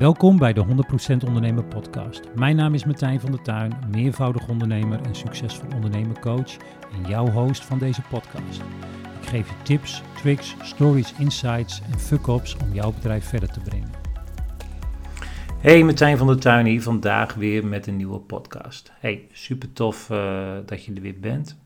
[0.00, 2.34] Welkom bij de 100% Ondernemer Podcast.
[2.34, 6.56] Mijn naam is Martijn van der Tuin, meervoudig ondernemer en succesvol ondernemercoach
[6.92, 8.60] en jouw host van deze podcast.
[9.20, 13.90] Ik geef je tips, tricks, stories, insights en fuck-ups om jouw bedrijf verder te brengen.
[15.58, 18.92] Hey, Martijn van der Tuin hier, vandaag weer met een nieuwe podcast.
[19.00, 21.56] Hey, super tof uh, dat je er weer bent.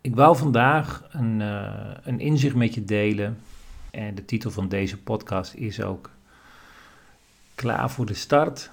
[0.00, 1.70] Ik wou vandaag een, uh,
[2.02, 3.38] een inzicht met je delen
[3.90, 6.10] en de titel van deze podcast is ook
[7.60, 8.70] klaar voor de start,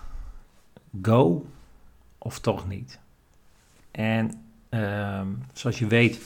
[1.01, 1.45] go
[2.17, 2.99] of toch niet.
[3.91, 4.31] En
[4.69, 5.21] uh,
[5.53, 6.19] zoals je weet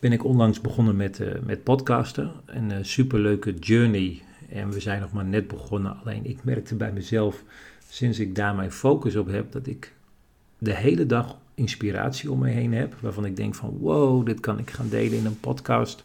[0.00, 2.32] ben ik onlangs begonnen met, uh, met podcasten.
[2.44, 4.22] Een uh, superleuke journey.
[4.48, 5.96] En we zijn nog maar net begonnen.
[6.00, 7.42] Alleen ik merkte bij mezelf,
[7.88, 9.92] sinds ik daar mijn focus op heb, dat ik
[10.58, 12.94] de hele dag inspiratie om me heen heb.
[13.00, 16.04] Waarvan ik denk van wow, dit kan ik gaan delen in een podcast.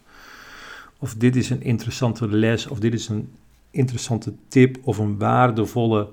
[0.97, 2.67] Of dit is een interessante les.
[2.67, 3.29] Of dit is een
[3.71, 6.09] interessante tip of een waardevolle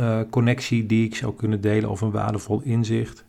[0.00, 3.24] uh, connectie die ik zou kunnen delen of een waardevol inzicht.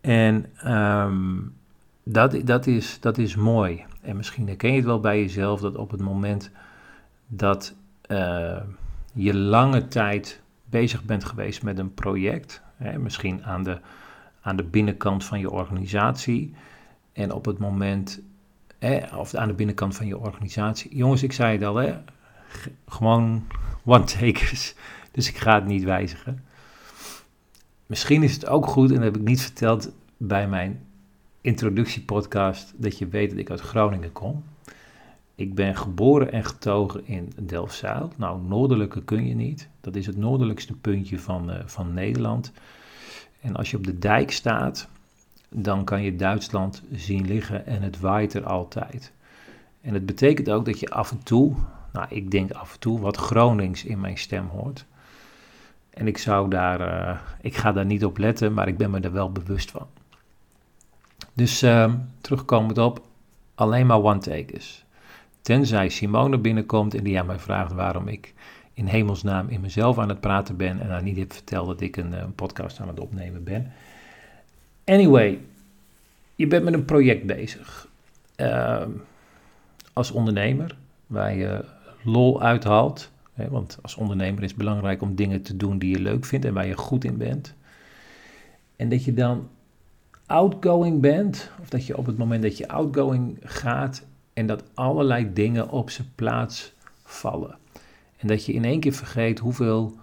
[0.00, 1.54] En um,
[2.02, 3.84] dat, dat, is, dat is mooi.
[4.00, 6.50] En misschien herken je het wel bij jezelf dat op het moment
[7.26, 7.74] dat
[8.08, 8.60] uh,
[9.12, 13.78] je lange tijd bezig bent geweest met een project, hè, misschien aan de,
[14.40, 16.54] aan de binnenkant van je organisatie,
[17.12, 18.20] en op het moment
[19.16, 20.96] of aan de binnenkant van je organisatie.
[20.96, 21.94] Jongens, ik zei het al, hè,
[22.86, 23.46] gewoon
[23.84, 24.74] one-takers.
[25.14, 26.44] Dus ik ga het niet wijzigen.
[27.86, 30.86] Misschien is het ook goed, en dat heb ik niet verteld bij mijn
[31.40, 34.44] introductiepodcast, dat je weet dat ik uit Groningen kom.
[35.34, 38.12] Ik ben geboren en getogen in Delfzijl.
[38.16, 39.68] Nou, noordelijke kun je niet.
[39.80, 42.52] Dat is het noordelijkste puntje van, uh, van Nederland.
[43.40, 44.88] En als je op de dijk staat,
[45.56, 49.12] dan kan je Duitsland zien liggen en het waait er altijd.
[49.80, 51.54] En het betekent ook dat je af en toe,
[51.92, 54.84] nou ik denk af en toe, wat Gronings in mijn stem hoort.
[55.90, 59.00] En ik zou daar, uh, ik ga daar niet op letten, maar ik ben me
[59.00, 59.86] er wel bewust van.
[61.32, 63.02] Dus uh, terugkomend op,
[63.54, 64.84] alleen maar one-takers.
[65.42, 68.34] Tenzij Simone binnenkomt en die aan mij vraagt waarom ik
[68.72, 71.96] in hemelsnaam in mezelf aan het praten ben en haar niet heb verteld dat ik
[71.96, 73.72] een, een podcast aan het opnemen ben.
[74.84, 75.40] Anyway,
[76.34, 77.88] je bent met een project bezig.
[78.36, 78.82] Uh,
[79.92, 81.64] als ondernemer, waar je
[82.02, 83.10] lol uithaalt.
[83.32, 86.46] Hè, want als ondernemer is het belangrijk om dingen te doen die je leuk vindt
[86.46, 87.54] en waar je goed in bent.
[88.76, 89.48] En dat je dan
[90.26, 95.32] outgoing bent, of dat je op het moment dat je outgoing gaat en dat allerlei
[95.32, 96.72] dingen op zijn plaats
[97.04, 97.56] vallen.
[98.16, 99.94] En dat je in één keer vergeet hoeveel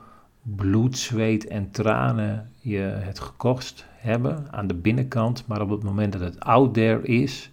[0.41, 6.11] bloed, zweet en tranen je het gekost hebben aan de binnenkant, maar op het moment
[6.11, 7.51] dat het out there is,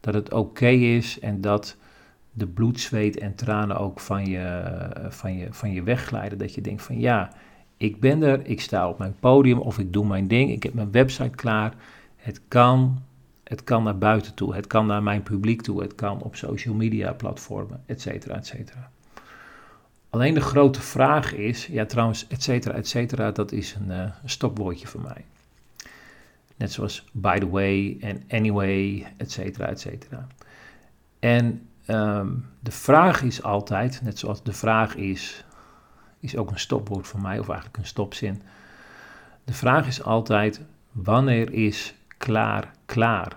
[0.00, 1.76] dat het oké is en dat
[2.32, 4.64] de bloed, zweet en tranen ook van je,
[5.08, 6.38] van, je, van je wegglijden.
[6.38, 7.30] Dat je denkt van ja,
[7.76, 10.74] ik ben er, ik sta op mijn podium of ik doe mijn ding, ik heb
[10.74, 11.74] mijn website klaar.
[12.16, 13.02] Het kan,
[13.44, 16.74] het kan naar buiten toe, het kan naar mijn publiek toe, het kan op social
[16.74, 18.90] media platformen, et cetera, et cetera.
[20.14, 23.98] Alleen de grote vraag is, ja trouwens, et cetera, et cetera, dat is een, uh,
[23.98, 25.24] een stopwoordje voor mij.
[26.56, 30.26] Net zoals by the way en anyway, et cetera, et cetera.
[31.18, 35.44] En um, de vraag is altijd, net zoals de vraag is,
[36.20, 38.42] is ook een stopwoord voor mij, of eigenlijk een stopzin.
[39.44, 40.60] De vraag is altijd,
[40.92, 43.36] wanneer is klaar klaar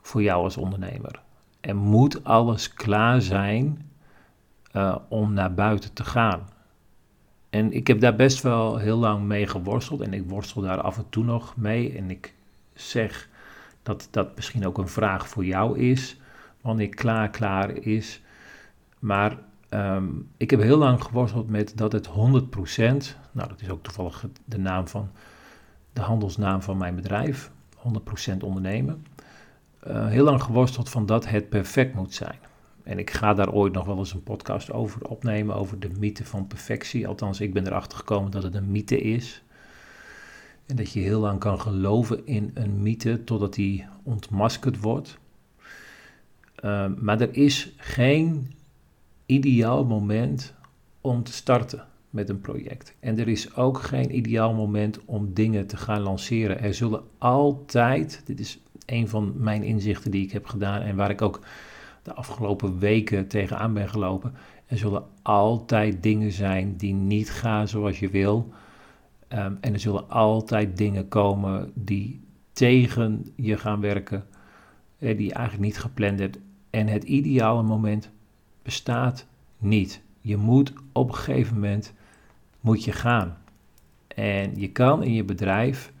[0.00, 1.20] voor jou als ondernemer?
[1.60, 3.90] En moet alles klaar zijn
[4.72, 6.48] uh, om naar buiten te gaan?
[7.50, 10.96] En ik heb daar best wel heel lang mee geworsteld en ik worstel daar af
[10.96, 11.96] en toe nog mee.
[11.96, 12.34] En ik
[12.74, 13.28] zeg
[13.82, 16.20] dat dat misschien ook een vraag voor jou is,
[16.60, 18.22] wanneer klaar klaar is.
[18.98, 19.38] Maar
[19.70, 22.12] um, ik heb heel lang geworsteld met dat het 100%,
[23.32, 25.10] nou dat is ook toevallig de naam van,
[25.92, 27.50] de handelsnaam van mijn bedrijf,
[28.32, 29.06] 100% ondernemen.
[29.86, 32.38] Uh, heel lang geworsteld van dat het perfect moet zijn.
[32.82, 36.24] En ik ga daar ooit nog wel eens een podcast over opnemen, over de mythe
[36.24, 37.08] van perfectie.
[37.08, 39.42] Althans, ik ben erachter gekomen dat het een mythe is.
[40.66, 45.18] En dat je heel lang kan geloven in een mythe totdat die ontmaskerd wordt.
[46.64, 48.52] Uh, maar er is geen
[49.26, 50.54] ideaal moment
[51.00, 52.94] om te starten met een project.
[53.00, 56.60] En er is ook geen ideaal moment om dingen te gaan lanceren.
[56.60, 61.10] Er zullen altijd, dit is een van mijn inzichten die ik heb gedaan en waar
[61.10, 61.40] ik ook
[62.02, 64.34] de afgelopen weken tegenaan ben gelopen.
[64.66, 68.52] Er zullen altijd dingen zijn die niet gaan zoals je wil.
[69.28, 72.20] Um, en er zullen altijd dingen komen die
[72.52, 74.24] tegen je gaan werken,
[74.98, 76.38] die je eigenlijk niet gepland hebt.
[76.70, 78.10] En het ideale moment
[78.62, 79.26] bestaat
[79.58, 80.02] niet.
[80.20, 81.92] Je moet op een gegeven moment
[82.60, 83.36] moet je gaan.
[84.08, 85.92] En je kan in je bedrijf,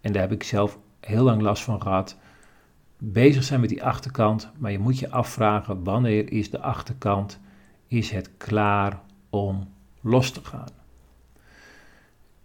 [0.00, 2.16] en daar heb ik zelf heel lang last van gehad,
[3.00, 7.40] bezig zijn met die achterkant, maar je moet je afvragen wanneer is de achterkant,
[7.86, 9.00] is het klaar
[9.30, 9.68] om
[10.00, 10.68] los te gaan.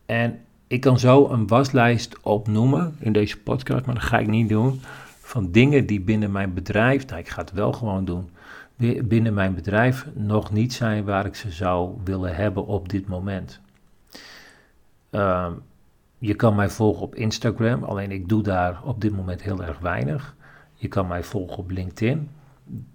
[0.06, 4.50] En ik kan zo een waslijst opnoemen in deze podcast, maar dat ga ik niet
[4.50, 4.82] doen,
[5.20, 8.30] van dingen die binnen mijn bedrijf, nou ik ga het wel gewoon doen,
[9.04, 13.60] binnen mijn bedrijf nog niet zijn waar ik ze zou willen hebben op dit moment.
[15.10, 15.52] Ehm,
[16.18, 19.80] je kan mij volgen op Instagram, alleen ik doe daar op dit moment heel erg
[19.80, 20.36] weinig.
[20.76, 22.30] Je kan mij volgen op LinkedIn.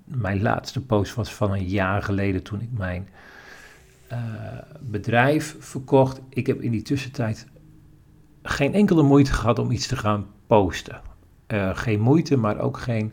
[0.04, 3.08] Mijn laatste post was van een jaar geleden toen ik mijn
[4.12, 4.18] uh,
[4.80, 6.20] bedrijf verkocht.
[6.28, 7.46] Ik heb in die tussentijd
[8.42, 11.00] geen enkele moeite gehad om iets te gaan posten.
[11.48, 13.12] Uh, geen moeite, maar ook geen,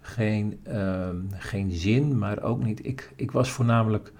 [0.00, 2.86] geen, uh, geen zin, maar ook niet.
[2.86, 4.12] Ik, ik was voornamelijk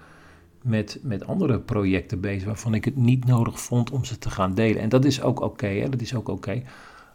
[0.62, 4.54] met, met andere projecten bezig waarvan ik het niet nodig vond om ze te gaan
[4.54, 4.82] delen.
[4.82, 6.62] En dat is ook oké, dat is ook oké.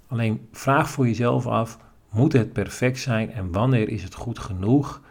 [0.07, 1.77] Alleen vraag voor jezelf af,
[2.11, 5.01] moet het perfect zijn en wanneer is het goed genoeg?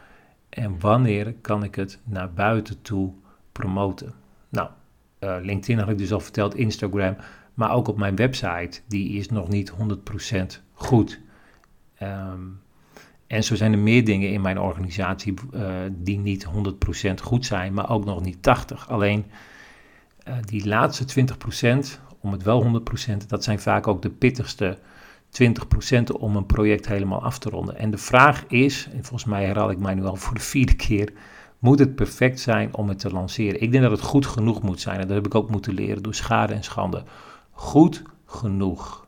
[0.48, 3.12] En wanneer kan ik het naar buiten toe
[3.52, 4.12] promoten?
[4.48, 4.68] Nou,
[5.20, 7.16] uh, LinkedIn had ik dus al verteld, Instagram,
[7.54, 11.20] maar ook op mijn website, die is nog niet 100% goed.
[12.02, 12.60] Um,
[13.26, 17.72] en zo zijn er meer dingen in mijn organisatie uh, die niet 100% goed zijn,
[17.74, 18.40] maar ook nog niet 80%.
[18.86, 19.24] Alleen
[20.28, 21.26] uh, die laatste
[21.84, 24.78] 20%, om het wel 100%, dat zijn vaak ook de pittigste
[25.30, 27.76] 20% om een project helemaal af te ronden.
[27.76, 30.74] En de vraag is, en volgens mij herhaal ik mij nu al voor de vierde
[30.74, 31.12] keer,
[31.58, 33.60] moet het perfect zijn om het te lanceren?
[33.60, 36.02] Ik denk dat het goed genoeg moet zijn en dat heb ik ook moeten leren
[36.02, 37.04] door schade en schande.
[37.50, 39.06] Goed genoeg.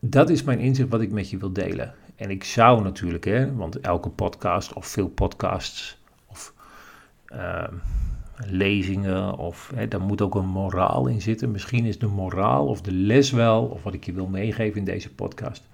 [0.00, 1.94] Dat is mijn inzicht wat ik met je wil delen.
[2.16, 6.54] En ik zou natuurlijk, hè, want elke podcast of veel podcasts of
[7.32, 7.64] uh,
[8.46, 11.50] lezingen, of hè, daar moet ook een moraal in zitten.
[11.50, 14.84] Misschien is de moraal of de les wel, of wat ik je wil meegeven in
[14.84, 15.68] deze podcast.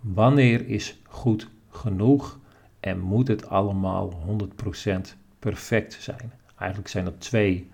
[0.00, 2.38] Wanneer is goed genoeg
[2.80, 6.32] en moet het allemaal 100% perfect zijn?
[6.58, 7.70] Eigenlijk zijn er twee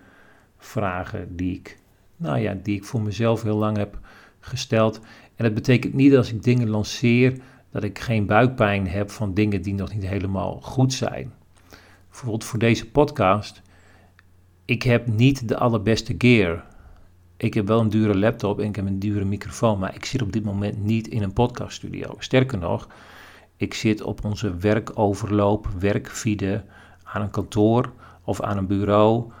[0.57, 1.77] vragen die ik,
[2.17, 3.99] nou ja, die ik voor mezelf heel lang heb
[4.39, 4.99] gesteld.
[5.35, 7.37] En dat betekent niet als ik dingen lanceer
[7.71, 11.33] dat ik geen buikpijn heb van dingen die nog niet helemaal goed zijn.
[12.09, 13.61] Bijvoorbeeld voor deze podcast.
[14.65, 16.63] Ik heb niet de allerbeste gear.
[17.37, 20.21] Ik heb wel een dure laptop en ik heb een dure microfoon, maar ik zit
[20.21, 22.15] op dit moment niet in een podcaststudio.
[22.17, 22.87] Sterker nog,
[23.57, 26.63] ik zit op onze werkoverloop, werkvide
[27.03, 27.91] aan een kantoor
[28.23, 29.31] of aan een bureau.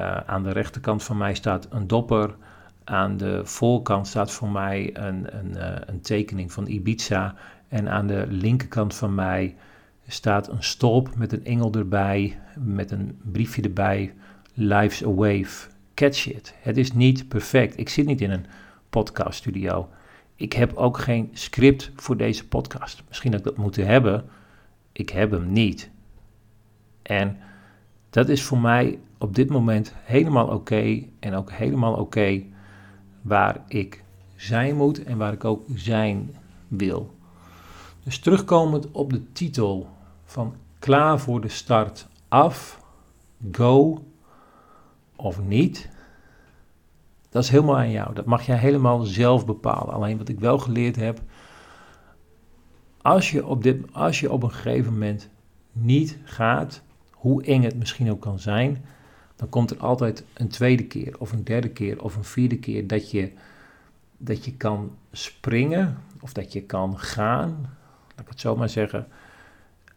[0.00, 2.34] Uh, aan de rechterkant van mij staat een dopper.
[2.84, 7.34] Aan de voorkant staat voor mij een, een, uh, een tekening van Ibiza.
[7.68, 9.56] En aan de linkerkant van mij
[10.06, 14.14] staat een stolp met een engel erbij, met een briefje erbij.
[14.58, 15.68] Life's a wave.
[15.94, 16.54] Catch it.
[16.58, 17.78] Het is niet perfect.
[17.78, 18.46] Ik zit niet in een
[18.90, 19.88] podcaststudio.
[20.36, 23.02] Ik heb ook geen script voor deze podcast.
[23.08, 24.24] Misschien had ik dat moeten hebben.
[24.92, 25.90] Ik heb hem niet.
[27.02, 27.36] En
[28.10, 31.02] dat is voor mij op dit moment helemaal oké.
[31.20, 32.42] en ook helemaal oké
[33.22, 34.04] waar ik
[34.36, 36.34] zijn moet en waar ik ook zijn
[36.68, 37.14] wil.
[38.02, 39.88] Dus terugkomend op de titel
[40.24, 42.80] van klaar voor de start af,
[43.52, 44.04] go
[45.16, 45.88] of niet,
[47.30, 48.14] dat is helemaal aan jou.
[48.14, 49.94] Dat mag jij helemaal zelf bepalen.
[49.94, 51.20] Alleen wat ik wel geleerd heb,
[53.02, 55.28] als je op, dit, als je op een gegeven moment
[55.72, 58.84] niet gaat, hoe eng het misschien ook kan zijn,
[59.36, 62.86] dan komt er altijd een tweede keer of een derde keer of een vierde keer
[62.86, 63.32] dat je,
[64.16, 67.76] dat je kan springen of dat je kan gaan
[68.16, 69.06] laat ik het zo maar zeggen.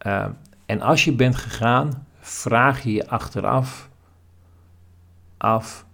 [0.06, 0.26] Uh,
[0.66, 3.89] en als je bent gegaan, vraag je je achteraf
[5.40, 5.86] af,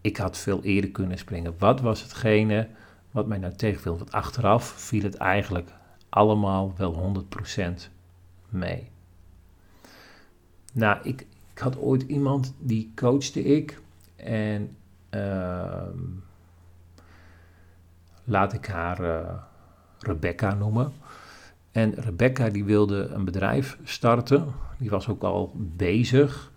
[0.00, 1.54] ik had veel eerder kunnen springen.
[1.58, 2.68] Wat was hetgene
[3.10, 3.98] wat mij nou tegenviel?
[3.98, 5.70] Want achteraf viel het eigenlijk
[6.08, 7.24] allemaal wel
[7.86, 7.90] 100%
[8.48, 8.90] mee.
[10.72, 13.80] Nou, ik, had ooit iemand die coachte ik
[14.16, 14.76] en
[15.10, 15.86] uh,
[18.24, 19.34] laat ik haar uh,
[19.98, 20.92] Rebecca noemen.
[21.72, 24.52] En Rebecca die wilde een bedrijf starten.
[24.78, 26.51] Die was ook al bezig.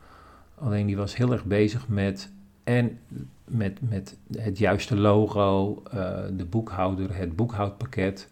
[0.56, 2.30] Alleen die was heel erg bezig met
[2.64, 3.00] en
[3.46, 8.30] met, met het juiste logo, uh, de boekhouder, het boekhoudpakket,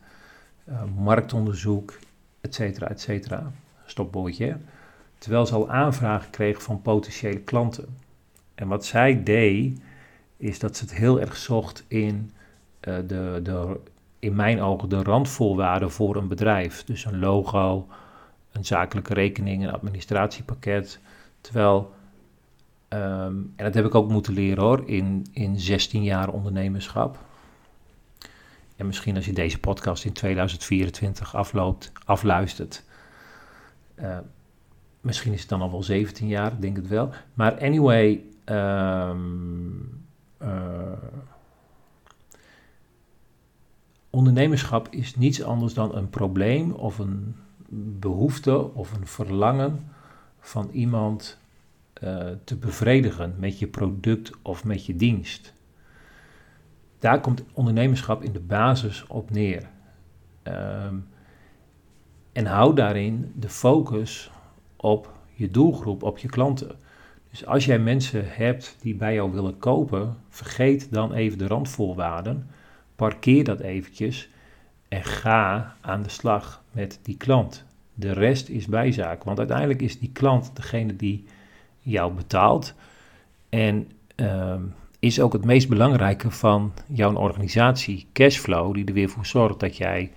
[0.70, 2.00] uh, marktonderzoek,
[2.42, 3.52] et cetera, et cetera.
[5.18, 7.98] Terwijl ze al aanvragen kreeg van potentiële klanten.
[8.56, 9.82] En wat zij deed,
[10.38, 12.32] is dat ze het heel erg zocht in
[12.82, 13.80] uh, de, de
[14.20, 16.84] in mijn ogen de randvoorwaarden voor een bedrijf.
[16.84, 17.88] Dus een logo,
[18.52, 21.00] een zakelijke rekening, een administratiepakket.
[21.42, 21.94] Terwijl,
[22.94, 27.20] ehm, en dat heb ik ook moeten leren hoor, in, in 16 jaar ondernemerschap.
[28.76, 32.84] En misschien als je deze podcast in 2024 afloopt, afluistert.
[34.00, 34.18] Uh,
[35.02, 37.10] misschien is het dan al wel 17 jaar, ik denk het wel.
[37.34, 40.06] Maar anyway, um,
[44.10, 47.36] ondernemerschap is niets anders dan een probleem of een
[48.00, 49.92] behoefte of een verlangen
[50.40, 51.42] van iemand
[52.04, 55.54] uh, te bevredigen met je product of met je dienst.
[57.00, 59.70] Daar komt ondernemerschap in de basis op neer.
[60.44, 61.08] Um,
[62.32, 64.32] en hou daarin de focus
[64.76, 66.76] op je doelgroep, op je klanten.
[67.30, 72.50] Dus als jij mensen hebt die bij jou willen kopen, vergeet dan even de randvoorwaarden,
[72.96, 74.30] parkeer dat eventjes
[74.88, 77.66] en ga aan de slag met die klant.
[77.94, 81.26] De rest is bijzaak, want uiteindelijk is die klant degene die
[81.84, 82.74] jou betaalt
[83.50, 84.56] en uh,
[85.00, 89.78] is ook het meest belangrijke van jouw organisatie, cashflow, die er weer voor zorgt dat
[89.78, 90.12] jij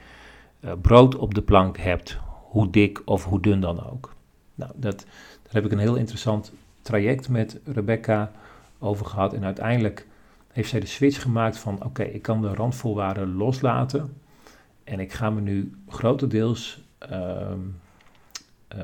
[0.61, 4.15] uh, brood op de plank hebt, hoe dik of hoe dun dan ook.
[4.55, 4.99] Nou, dat,
[5.43, 8.33] daar heb ik een heel interessant traject met Rebecca
[8.79, 9.33] over gehad.
[9.33, 10.07] En uiteindelijk
[10.53, 14.17] heeft zij de switch gemaakt van: oké, ik kan de randvoorwaarden loslaten.
[14.85, 16.81] En ik ga me nu grotendeels
[17.11, 17.41] uh,
[18.77, 18.83] uh,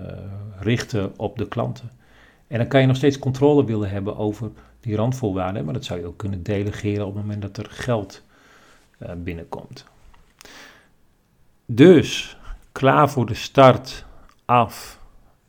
[0.58, 1.90] richten op de klanten.
[2.52, 6.00] En dan kan je nog steeds controle willen hebben over die randvoorwaarden, maar dat zou
[6.00, 8.22] je ook kunnen delegeren op het moment dat er geld
[9.02, 9.84] uh, binnenkomt.
[11.66, 12.36] Dus
[12.72, 14.04] klaar voor de start,
[14.44, 15.00] af,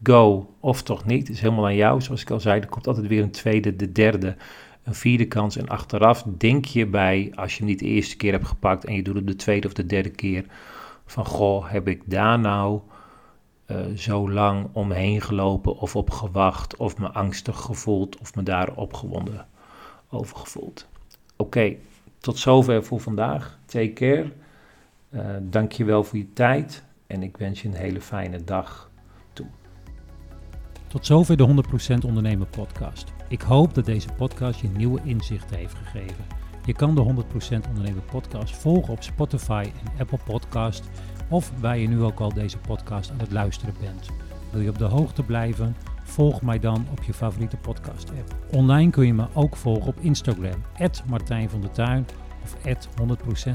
[0.03, 2.01] go of toch niet, is helemaal aan jou.
[2.01, 4.35] Zoals ik al zei, er komt altijd weer een tweede, de derde,
[4.83, 5.57] een vierde kans.
[5.57, 9.03] En achteraf denk je bij, als je niet de eerste keer hebt gepakt en je
[9.03, 10.45] doet het de tweede of de derde keer,
[11.05, 12.81] van goh, heb ik daar nou
[13.73, 18.75] uh, zo lang omheen gelopen of op gewacht of me angstig gevoeld of me daar
[18.75, 19.45] opgewonden
[20.09, 20.87] over gevoeld.
[21.35, 21.75] Oké,
[22.19, 23.59] tot zover voor vandaag.
[23.65, 24.31] Take care.
[25.67, 28.89] Je wel voor je tijd en ik wens je een hele fijne dag
[29.33, 29.47] toe.
[30.87, 31.63] Tot zover de
[32.01, 33.13] 100% Ondernemer podcast.
[33.27, 36.25] Ik hoop dat deze podcast je nieuwe inzichten heeft gegeven.
[36.65, 40.89] Je kan de 100% Ondernemer podcast volgen op Spotify en Apple Podcast
[41.29, 44.09] of waar je nu ook al deze podcast aan het luisteren bent.
[44.51, 45.75] Wil je op de hoogte blijven?
[46.03, 48.35] Volg mij dan op je favoriete podcast app.
[48.51, 50.61] Online kun je me ook volgen op Instagram,
[51.07, 52.05] Martijn van der Tuin
[52.43, 52.57] of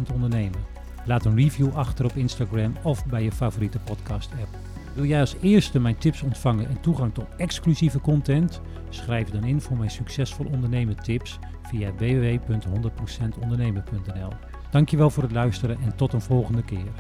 [0.09, 0.61] 100% Ondernemer.
[1.05, 4.57] Laat een review achter op Instagram of bij je favoriete podcast app.
[4.95, 8.61] Wil jij als eerste mijn tips ontvangen en toegang tot exclusieve content?
[8.89, 14.33] Schrijf dan in voor mijn succesvol ondernemen tips via www.100%ondernemer.nl.
[14.71, 16.93] Dankjewel voor het luisteren en tot een volgende keer.